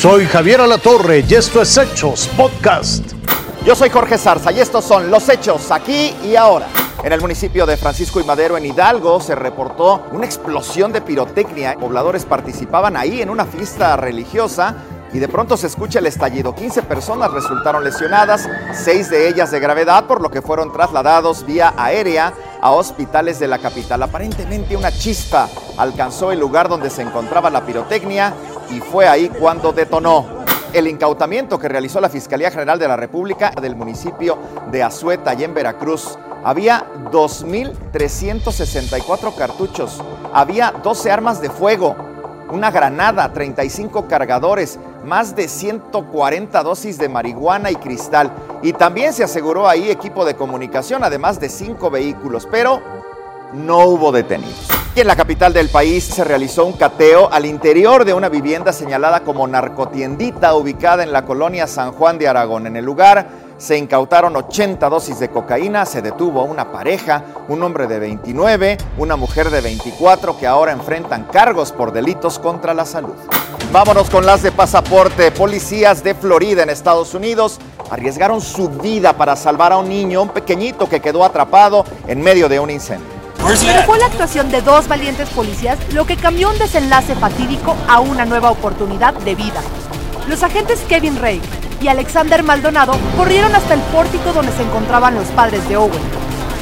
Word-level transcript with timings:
Soy 0.00 0.24
Javier 0.24 0.62
Alatorre 0.62 1.22
y 1.28 1.34
esto 1.34 1.60
es 1.60 1.76
Hechos 1.76 2.26
Podcast. 2.28 3.04
Yo 3.66 3.76
soy 3.76 3.90
Jorge 3.90 4.16
Zarza 4.16 4.50
y 4.50 4.58
estos 4.58 4.82
son 4.82 5.10
los 5.10 5.28
hechos 5.28 5.70
aquí 5.70 6.14
y 6.24 6.36
ahora. 6.36 6.68
En 7.04 7.12
el 7.12 7.20
municipio 7.20 7.66
de 7.66 7.76
Francisco 7.76 8.18
y 8.18 8.24
Madero, 8.24 8.56
en 8.56 8.64
Hidalgo, 8.64 9.20
se 9.20 9.34
reportó 9.34 10.06
una 10.12 10.24
explosión 10.24 10.90
de 10.90 11.02
pirotecnia. 11.02 11.76
Pobladores 11.78 12.24
participaban 12.24 12.96
ahí 12.96 13.20
en 13.20 13.28
una 13.28 13.44
fiesta 13.44 13.94
religiosa 13.98 14.74
y 15.12 15.18
de 15.18 15.28
pronto 15.28 15.58
se 15.58 15.66
escucha 15.66 15.98
el 15.98 16.06
estallido. 16.06 16.54
15 16.54 16.82
personas 16.84 17.30
resultaron 17.30 17.84
lesionadas, 17.84 18.48
6 18.72 19.10
de 19.10 19.28
ellas 19.28 19.50
de 19.50 19.60
gravedad, 19.60 20.06
por 20.06 20.22
lo 20.22 20.30
que 20.30 20.40
fueron 20.40 20.72
trasladados 20.72 21.44
vía 21.44 21.74
aérea 21.76 22.32
a 22.62 22.70
hospitales 22.70 23.38
de 23.38 23.48
la 23.48 23.58
capital. 23.58 24.02
Aparentemente 24.02 24.78
una 24.78 24.92
chispa 24.92 25.50
alcanzó 25.76 26.32
el 26.32 26.40
lugar 26.40 26.70
donde 26.70 26.88
se 26.88 27.02
encontraba 27.02 27.50
la 27.50 27.66
pirotecnia 27.66 28.32
y 28.70 28.80
fue 28.80 29.08
ahí 29.08 29.28
cuando 29.28 29.72
detonó. 29.72 30.38
El 30.72 30.86
incautamiento 30.86 31.58
que 31.58 31.68
realizó 31.68 32.00
la 32.00 32.08
Fiscalía 32.08 32.52
General 32.52 32.78
de 32.78 32.86
la 32.86 32.96
República 32.96 33.50
del 33.50 33.74
municipio 33.74 34.38
de 34.70 34.84
Azueta 34.84 35.34
y 35.34 35.42
en 35.42 35.52
Veracruz 35.52 36.16
había 36.44 36.86
2.364 37.10 39.34
cartuchos, 39.34 40.00
había 40.32 40.70
12 40.70 41.10
armas 41.10 41.42
de 41.42 41.50
fuego, 41.50 41.96
una 42.50 42.70
granada, 42.70 43.32
35 43.32 44.06
cargadores, 44.06 44.78
más 45.04 45.34
de 45.34 45.48
140 45.48 46.62
dosis 46.62 46.98
de 46.98 47.08
marihuana 47.08 47.72
y 47.72 47.76
cristal. 47.76 48.30
Y 48.62 48.72
también 48.72 49.12
se 49.12 49.24
aseguró 49.24 49.68
ahí 49.68 49.90
equipo 49.90 50.24
de 50.24 50.36
comunicación, 50.36 51.04
además 51.04 51.40
de 51.40 51.48
cinco 51.48 51.90
vehículos, 51.90 52.46
pero 52.50 52.80
no 53.52 53.86
hubo 53.86 54.12
detenidos. 54.12 54.79
En 54.96 55.06
la 55.06 55.14
capital 55.14 55.52
del 55.52 55.68
país 55.68 56.02
se 56.02 56.24
realizó 56.24 56.66
un 56.66 56.72
cateo 56.72 57.32
al 57.32 57.46
interior 57.46 58.04
de 58.04 58.12
una 58.12 58.28
vivienda 58.28 58.72
señalada 58.72 59.20
como 59.20 59.46
narcotiendita 59.46 60.52
ubicada 60.54 61.04
en 61.04 61.12
la 61.12 61.24
colonia 61.24 61.68
San 61.68 61.92
Juan 61.92 62.18
de 62.18 62.26
Aragón. 62.26 62.66
En 62.66 62.74
el 62.74 62.84
lugar 62.84 63.28
se 63.56 63.78
incautaron 63.78 64.34
80 64.34 64.88
dosis 64.88 65.20
de 65.20 65.30
cocaína, 65.30 65.86
se 65.86 66.02
detuvo 66.02 66.40
a 66.40 66.44
una 66.44 66.72
pareja, 66.72 67.22
un 67.46 67.62
hombre 67.62 67.86
de 67.86 68.00
29, 68.00 68.78
una 68.98 69.14
mujer 69.14 69.50
de 69.50 69.60
24 69.60 70.36
que 70.36 70.48
ahora 70.48 70.72
enfrentan 70.72 71.22
cargos 71.24 71.70
por 71.70 71.92
delitos 71.92 72.40
contra 72.40 72.74
la 72.74 72.84
salud. 72.84 73.14
Vámonos 73.72 74.10
con 74.10 74.26
las 74.26 74.42
de 74.42 74.50
pasaporte. 74.50 75.30
Policías 75.30 76.02
de 76.02 76.16
Florida 76.16 76.64
en 76.64 76.70
Estados 76.70 77.14
Unidos 77.14 77.60
arriesgaron 77.92 78.40
su 78.40 78.68
vida 78.68 79.12
para 79.12 79.36
salvar 79.36 79.72
a 79.72 79.78
un 79.78 79.88
niño, 79.88 80.22
un 80.22 80.30
pequeñito 80.30 80.88
que 80.88 81.00
quedó 81.00 81.24
atrapado 81.24 81.84
en 82.08 82.20
medio 82.20 82.48
de 82.48 82.58
un 82.58 82.70
incendio. 82.70 83.19
Pero 83.46 83.82
fue 83.84 83.98
la 83.98 84.06
actuación 84.06 84.50
de 84.50 84.60
dos 84.60 84.86
valientes 84.86 85.28
policías 85.30 85.78
lo 85.92 86.06
que 86.06 86.16
cambió 86.16 86.50
un 86.50 86.58
desenlace 86.58 87.14
fatídico 87.14 87.76
a 87.88 88.00
una 88.00 88.24
nueva 88.24 88.50
oportunidad 88.50 89.14
de 89.14 89.34
vida. 89.34 89.60
Los 90.28 90.42
agentes 90.42 90.80
Kevin 90.88 91.18
Ray 91.18 91.40
y 91.80 91.88
Alexander 91.88 92.42
Maldonado 92.42 92.92
corrieron 93.16 93.54
hasta 93.54 93.74
el 93.74 93.80
pórtico 93.80 94.32
donde 94.32 94.52
se 94.52 94.62
encontraban 94.62 95.14
los 95.14 95.26
padres 95.28 95.66
de 95.68 95.76
Owen. 95.76 96.02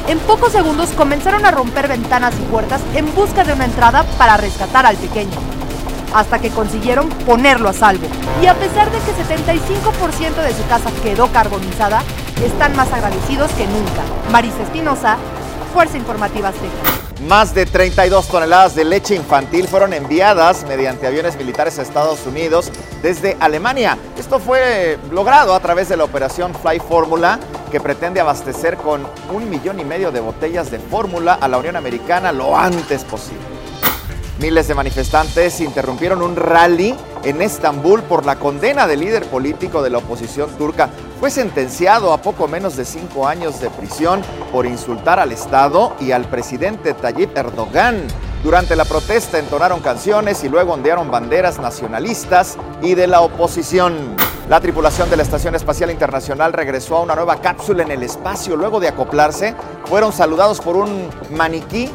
En 0.07 0.17
pocos 0.19 0.53
segundos 0.53 0.89
comenzaron 0.91 1.45
a 1.45 1.51
romper 1.51 1.87
ventanas 1.87 2.33
y 2.39 2.43
puertas 2.49 2.81
en 2.95 3.13
busca 3.13 3.43
de 3.43 3.53
una 3.53 3.65
entrada 3.65 4.03
para 4.17 4.37
rescatar 4.37 4.85
al 4.85 4.95
pequeño, 4.95 5.37
hasta 6.15 6.39
que 6.39 6.49
consiguieron 6.49 7.09
ponerlo 7.09 7.69
a 7.69 7.73
salvo. 7.73 8.07
Y 8.41 8.47
a 8.47 8.55
pesar 8.55 8.89
de 8.89 8.97
que 8.99 9.11
75% 9.11 10.41
de 10.41 10.53
su 10.55 10.65
casa 10.67 10.89
quedó 11.03 11.31
carbonizada, 11.31 12.01
están 12.43 12.75
más 12.75 12.91
agradecidos 12.91 13.51
que 13.51 13.67
nunca. 13.67 14.01
Marisa 14.31 14.63
Espinosa, 14.63 15.17
Fuerza 15.73 15.97
Informativa 15.97 16.49
Azteca. 16.49 16.99
Más 17.27 17.53
de 17.53 17.65
32 17.65 18.27
toneladas 18.29 18.75
de 18.75 18.85
leche 18.85 19.13
infantil 19.13 19.67
fueron 19.67 19.93
enviadas 19.93 20.65
mediante 20.67 21.05
aviones 21.05 21.37
militares 21.37 21.77
a 21.77 21.81
Estados 21.81 22.25
Unidos 22.25 22.71
desde 23.01 23.35
Alemania. 23.41 23.97
Esto 24.17 24.39
fue 24.39 24.97
logrado 25.11 25.53
a 25.53 25.59
través 25.59 25.89
de 25.89 25.97
la 25.97 26.05
operación 26.05 26.55
Fly 26.55 26.79
Fórmula, 26.79 27.39
que 27.71 27.81
pretende 27.81 28.21
abastecer 28.21 28.77
con 28.77 29.05
un 29.33 29.49
millón 29.49 29.79
y 29.79 29.85
medio 29.85 30.11
de 30.11 30.21
botellas 30.21 30.71
de 30.71 30.79
fórmula 30.79 31.33
a 31.33 31.47
la 31.47 31.57
Unión 31.57 31.75
Americana 31.75 32.31
lo 32.31 32.57
antes 32.57 33.03
posible. 33.03 33.43
Miles 34.39 34.69
de 34.69 34.75
manifestantes 34.75 35.59
interrumpieron 35.59 36.21
un 36.21 36.37
rally 36.37 36.95
en 37.23 37.41
Estambul 37.41 38.01
por 38.03 38.25
la 38.25 38.37
condena 38.37 38.87
del 38.87 39.01
líder 39.01 39.25
político 39.25 39.81
de 39.81 39.89
la 39.89 39.97
oposición 39.99 40.49
turca. 40.57 40.89
Fue 41.19 41.29
sentenciado 41.29 42.13
a 42.13 42.21
poco 42.21 42.47
menos 42.47 42.75
de 42.77 42.85
cinco 42.85 43.27
años 43.27 43.59
de 43.59 43.69
prisión 43.69 44.21
por 44.51 44.65
insultar 44.65 45.19
al 45.19 45.31
Estado 45.31 45.93
y 45.99 46.11
al 46.11 46.25
presidente 46.25 46.93
Tayyip 46.93 47.37
Erdogan. 47.37 48.07
Durante 48.43 48.75
la 48.75 48.85
protesta 48.85 49.37
entonaron 49.37 49.81
canciones 49.81 50.43
y 50.45 50.49
luego 50.49 50.73
ondearon 50.73 51.11
banderas 51.11 51.59
nacionalistas 51.59 52.57
y 52.81 52.95
de 52.95 53.07
la 53.07 53.21
oposición. 53.21 54.15
La 54.47 54.61
tripulación 54.61 55.09
de 55.09 55.17
la 55.17 55.23
Estación 55.23 55.55
Espacial 55.55 55.91
Internacional 55.91 56.53
regresó 56.53 56.97
a 56.97 57.01
una 57.01 57.15
nueva 57.15 57.41
cápsula 57.41 57.83
en 57.83 57.91
el 57.91 58.01
espacio. 58.01 58.55
Luego 58.55 58.79
de 58.79 58.87
acoplarse, 58.87 59.53
fueron 59.85 60.13
saludados 60.13 60.61
por 60.61 60.77
un 60.77 61.09
maniquí, 61.31 61.89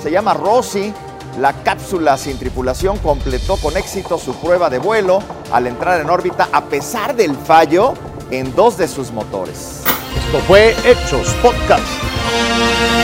se 0.00 0.10
llama 0.10 0.34
Rosy, 0.34 0.94
la 1.40 1.52
cápsula 1.62 2.16
sin 2.16 2.38
tripulación 2.38 2.98
completó 2.98 3.56
con 3.56 3.76
éxito 3.76 4.18
su 4.18 4.34
prueba 4.34 4.68
de 4.70 4.78
vuelo 4.78 5.22
al 5.52 5.66
entrar 5.66 6.00
en 6.00 6.10
órbita 6.10 6.48
a 6.52 6.64
pesar 6.64 7.14
del 7.14 7.36
fallo 7.36 7.94
en 8.30 8.54
dos 8.54 8.76
de 8.76 8.88
sus 8.88 9.12
motores. 9.12 9.82
Esto 10.16 10.40
fue 10.46 10.74
Hechos 10.84 11.34
Podcast. 11.42 12.97